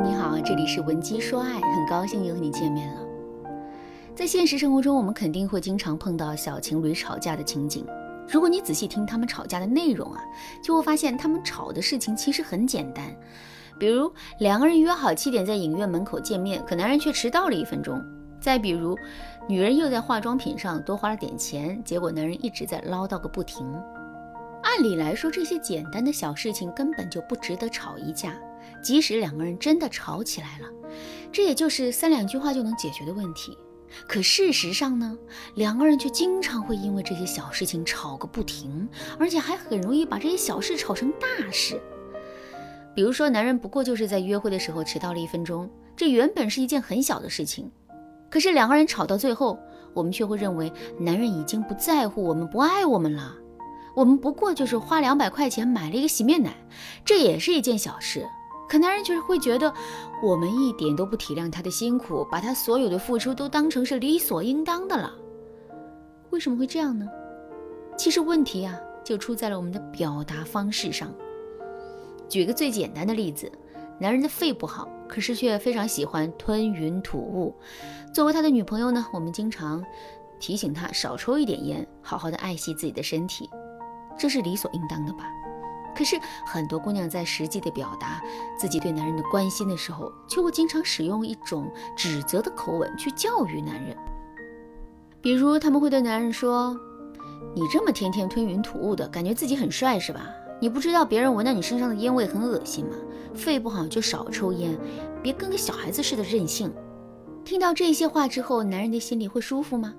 [0.00, 3.00] 你好，这里是文姬说爱，很高兴又和你见面了。
[4.14, 7.84] 在现实生活中，我们肯定会经常碰到小情侣吵架的情景。
[8.28, 10.22] 如果你仔细听他们吵架的内容啊，
[10.62, 13.04] 就会发现他们吵的事情其实很简单。
[13.76, 18.00] 比如两个人约好七点在影院门口见面，可男人却迟到了一分钟。
[18.40, 18.96] 再比如，
[19.48, 23.66] 女人又在化妆品上多花了点钱，结果男人一直在唠叨个不停。
[24.62, 28.32] 按理来说，这些简单的小事情根本就不值得吵一架。
[28.82, 30.68] 即使两个人真的吵起来了，
[31.32, 33.56] 这也就是三两句话就能解决的问题。
[34.06, 35.16] 可事实上呢，
[35.54, 38.86] 两个人却经常会因为这些小事情吵个不停，
[39.18, 41.80] 而且还很容易把这些小事吵成大事。
[42.94, 47.70] 比如说，男人不过就是在约会的时候迟到了一分钟，这原本是一件很小的事情，
[48.30, 49.58] 可是两个人吵到最后，
[49.94, 53.34] 我们却会认为男人已经不在乎我们，不爱我们了。
[53.94, 56.54] 我们不过就是花两百块钱买了一个洗面奶，
[57.04, 58.26] 这也是一件小事。
[58.68, 59.72] 可男人就是会觉得
[60.22, 65.14] 我们一点都不体谅他的辛苦，把他所有的付出都当成是理所应当的了。
[66.30, 67.08] 为什么会这样呢？
[67.96, 71.12] 其实问题啊，就出在了我们的表达方式上。
[72.28, 73.50] 举个最简单的例子，
[73.98, 77.54] 男人的肺不好，可是却非常喜欢吞云吐雾。
[78.12, 79.82] 作为他的女朋友呢，我们经常
[80.38, 83.48] 提醒他少抽一点烟，好好的爱惜自己的身体，
[84.18, 85.24] 这是理所应当的吧。
[85.94, 88.22] 可是很多姑娘在实际的表达
[88.56, 93.96] 自己对男人的关心的时候，却会经常使用一种指责的口吻去教育男人。
[95.20, 96.78] 比如，他们会对男人说
[97.54, 100.28] ：“你这么天天吞云吐雾的，感觉自己很帅是吧？
[100.60, 102.94] 你不知道别人闻到你身上的烟味很恶心吗？
[103.34, 104.78] 肺不好就少抽烟，
[105.22, 106.72] 别跟个小孩子似的任性。”
[107.44, 109.94] 听到这些话之后，男人的心里会舒服吗？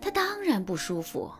[0.00, 1.30] 他当然不舒服。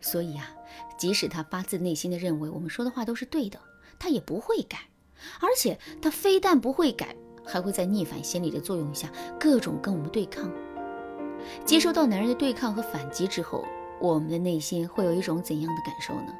[0.00, 0.48] 所以啊，
[0.96, 3.58] 即使他发自内心的认为我们说的话都是对的，
[3.98, 4.78] 他也不会改。
[5.40, 10.50] 而且他非但不会改，还会在逆反心理的作用下，各种跟我们对抗。
[11.64, 13.62] 接收到男人的对抗和反击之后，
[14.00, 16.32] 我们的内心会有一种怎样的感受呢？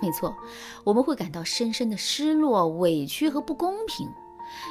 [0.00, 0.34] 没错，
[0.82, 4.08] 我们会感到深深的失落、委屈和不公平，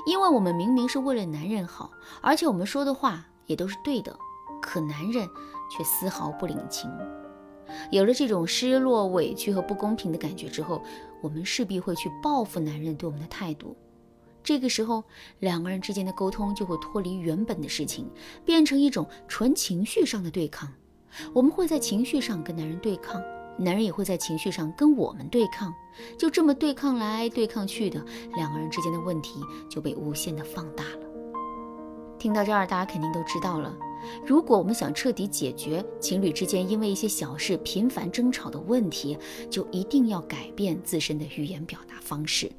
[0.07, 4.17] 因为我们明明是为了男人好，而且我们说的话也都是对的，
[4.59, 5.29] 可男人
[5.69, 6.89] 却丝毫不领情。
[7.91, 10.81] 有了这种失落、委屈和不公平的感觉之后，
[11.21, 13.75] 我们势必会去报复男人对我们的态度。
[14.41, 15.03] 这个时候，
[15.39, 18.09] 两个人之间的沟通就会脱离原本的事情，
[18.45, 20.71] 变成一种纯情绪上的对抗。
[21.33, 23.21] 我们会在情绪上跟男人对抗，
[23.57, 25.73] 男人也会在情绪上跟我们对抗。
[26.17, 28.03] 就这么对抗来对抗去的，
[28.35, 31.08] 两个人之间的问题就被无限的放大了。
[32.19, 33.75] 听到这儿，大家肯定都知道了。
[34.25, 39.17] 如果我们想彻底解决情侣之间因为一些小事频繁争吵的问题，
[39.49, 42.51] 就一定要改变自身的语言表达方式。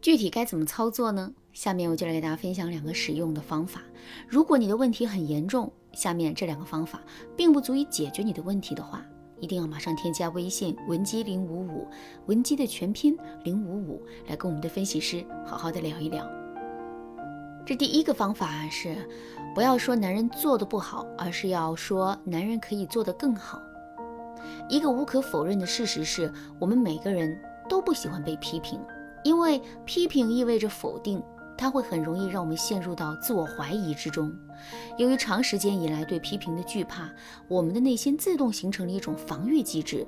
[0.00, 1.32] 具体该怎么操作呢？
[1.52, 3.82] 下面我就来给大家分享两个实用的方法。
[4.28, 7.02] 如果你的问题很严重，下面这两个方法
[7.36, 9.04] 并不足以解决你的问题的话，
[9.40, 11.86] 一定要马上添加微信文姬零五五，
[12.26, 16.47] 文姬的全拼零五五，来跟我们的分析师好好的聊一聊。
[17.68, 18.96] 这第一个方法是，
[19.54, 23.60] 不要说男人做的不好，而是要说男人可以做得更好。
[24.70, 28.80] 一个无可否认的事实是，我们每个人都不喜欢被批评，
[29.22, 31.22] 因为批评意味着否定。
[31.58, 34.32] 它会很容易让我们陷入到自我怀疑之中。
[34.96, 37.10] 由于长时间以来对批评的惧怕，
[37.48, 40.06] 我们的内心自动形成了一种防御机制。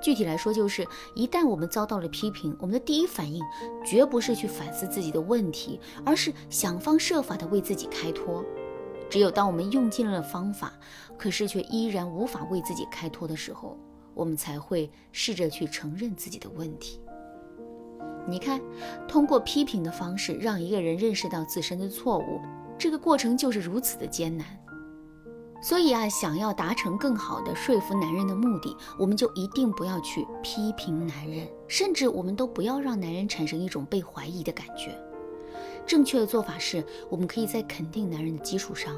[0.00, 3.44] 具体来说，就是一旦我们遭到了批评，我们的第一反应
[3.84, 8.42] 绝不是去反思自己的问题，而是想方设法的为自己开脱。
[9.10, 10.72] 只有当我们用尽了方法，
[11.18, 13.78] 可是却依然无法为自己开脱的时候，
[14.14, 17.00] 我们才会试着去承认自己的问题。
[18.28, 18.60] 你看，
[19.06, 22.40] 通过批评的方式让一个人认识到自身的错误，
[22.76, 24.46] 这个过程就是如此的艰难。
[25.62, 34.96] 所以啊，想要达成更好的说服男人的目的，我们就一定不要去批评男人，甚至我们都不要让男人产生一种被怀疑的感觉。
[35.86, 38.94] 正确的做法是，我们可以在肯定男人的基础上，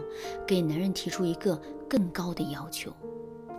[0.47, 1.55] 给男人提出一个
[1.89, 2.91] 更高的要求。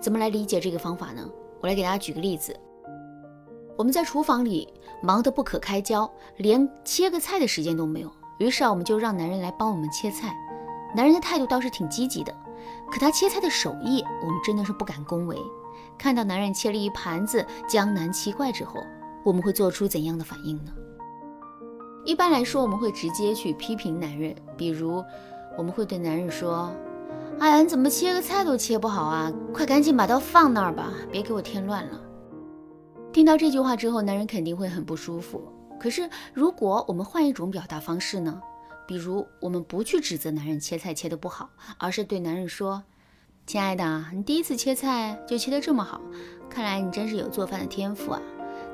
[0.01, 1.27] 怎么来理解这个方法呢？
[1.61, 2.55] 我来给大家举个例子。
[3.79, 4.67] 我们在厨房里
[5.01, 8.11] 忙得不可开交，连切个菜的时间都没有。
[8.37, 10.35] 于是啊，我们就让男人来帮我们切菜。
[10.93, 12.35] 男人的态度倒是挺积极的，
[12.91, 15.37] 可他切菜的手艺，我们真的是不敢恭维。
[15.97, 18.83] 看到男人切了一盘子江南七怪之后，
[19.23, 20.73] 我们会做出怎样的反应呢？
[22.03, 25.01] 一般来说，我们会直接去批评男人，比如
[25.57, 26.69] 我们会对男人说
[27.39, 29.31] ：“哎呀，你怎么切个菜都切不好啊？
[29.53, 31.97] 快赶紧把刀放那儿吧，别给我添乱了。”
[33.11, 35.41] 听到这句话之后，男人肯定会很不舒服。
[35.79, 38.41] 可是如果我们换一种表达方式呢？
[38.87, 42.83] 比如我们不去指责男人切菜切得不好，而是对男人说
[43.45, 46.01] ：“亲爱的，你第一次切菜就切得这么好，
[46.49, 48.21] 看来你真是有做饭的天赋啊！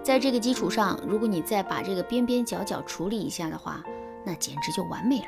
[0.01, 3.83] 在这个基础上，如果你再把这个边边角角处理一下的话，
[4.25, 5.27] 那简直就完美了。”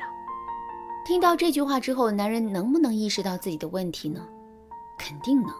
[1.06, 4.26] 听到这句话之后，男人能不能意识到自己的问题呢？
[4.98, 5.50] 肯定能。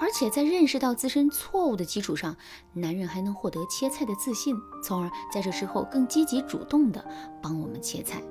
[0.00, 2.36] 而且在认识到自身错误的基础上，
[2.72, 7.04] 男人还能获得切菜的自信，从而在这之后更积极主动地
[7.42, 8.22] 帮我们切菜。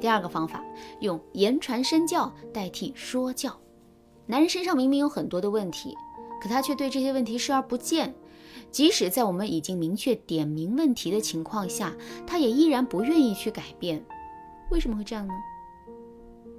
[0.00, 0.62] 第二个方法，
[1.00, 3.58] 用言传身教代替说教。
[4.26, 5.94] 男人身上明明有很多的问题，
[6.40, 8.14] 可他却对这些问题视而不见，
[8.70, 11.92] 即使在我们已经明确点明问题的情况下，
[12.26, 14.04] 他也依然不愿意去改变。
[14.70, 15.34] 为什么会这样呢？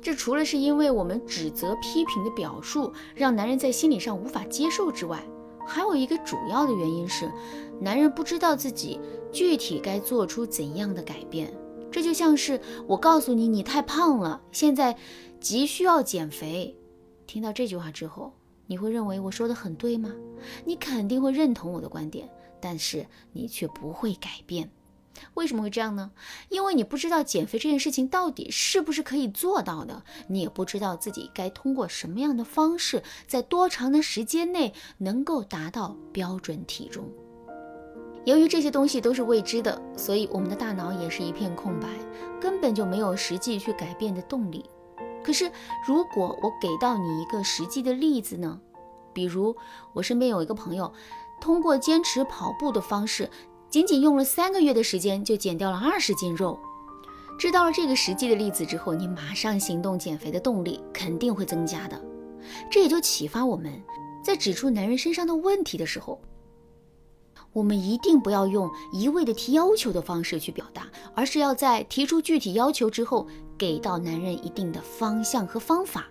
[0.05, 5.19] 这除了是因为我们指责批评的表述让男人在心理上无法接受之外，
[5.65, 7.27] 还有一个主要的原因是，
[7.81, 8.99] 男人不知道自己
[9.31, 11.51] 具体该做出怎样的改变。
[11.91, 14.95] 这就像是我告诉你，你太胖了，现在
[15.39, 16.77] 急需要减肥。
[17.25, 18.31] 听到这句话之后，
[18.67, 20.13] 你会认为我说的很对吗？
[20.65, 22.29] 你肯定会认同我的观点，
[22.61, 23.03] 但是
[23.33, 24.69] 你却不会改变。
[25.35, 26.11] 为什么会这样呢？
[26.49, 37.09] 因为你不知道减肥这件事情到底是不是可以做到的，你也不知道自己该通过什么样的方式，在多长的时间内能够达到标准体重。
[38.25, 41.87] 由于这些东西都是未知的，所以我们的大脑也是一片空白，
[42.41, 44.65] 根本就没有实际去改变的动力。
[45.23, 45.51] 可是，
[45.87, 48.59] 如果我给到你一个实际的例子呢？
[49.13, 49.55] 比如，
[49.93, 50.91] 我身边有一个朋友，
[51.39, 53.29] 通过坚持跑步的方式。
[53.75, 56.57] 仅仅用了三个月的时间就减掉了二十斤肉。
[57.37, 62.01] 知道了这个实际的例子之后，你马上行动减肥的动力肯定会增加的。
[62.71, 63.83] 这也就启发我们，
[64.23, 66.21] 在指出男人身上的问题的时候，
[67.51, 73.27] 我们一定不要用一味的提要求的方式去表达，而是要在提出具体要求之后，
[73.57, 76.05] 给到男人一定的方向和方法。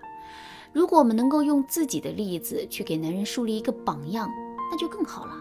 [0.74, 4.30] 如果我们能够用自己的例子去给男人树立一个榜样，
[4.70, 5.34] 那就更好了。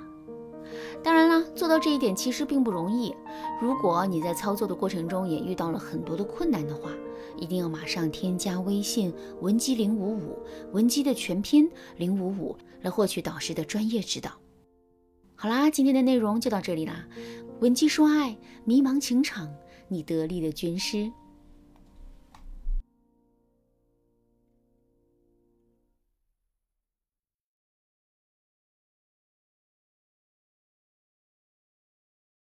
[1.03, 3.13] 当然啦，做到这一点其实并不容易。
[3.61, 6.91] 如果你在操作的过程中也遇到了很多的困难的话，
[7.37, 10.39] 一定要马上添加微信文姬零五五，
[10.71, 14.31] 文姬的全拼零五五，来获取导师的专业指导。
[15.35, 17.05] 好啦，今天的内容就到这里啦。
[17.59, 19.53] 文姬说爱，迷茫情场，
[19.89, 21.11] 你得力的军师。